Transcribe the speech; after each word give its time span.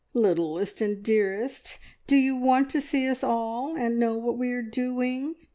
"Littlest 0.15 0.81
and 0.81 1.03
dearest, 1.03 1.77
do 2.07 2.15
you 2.15 2.35
want 2.35 2.71
to 2.71 2.81
see 2.81 3.07
us 3.07 3.23
all, 3.23 3.75
and 3.77 3.99
know 3.99 4.17
what 4.17 4.35
we 4.35 4.51
are 4.51 4.63
doing? 4.63 5.35